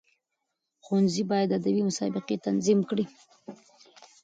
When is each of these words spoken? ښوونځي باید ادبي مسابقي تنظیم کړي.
ښوونځي 0.83 1.23
باید 1.31 1.55
ادبي 1.57 1.81
مسابقي 1.89 2.35
تنظیم 2.45 2.79
کړي. 2.89 3.05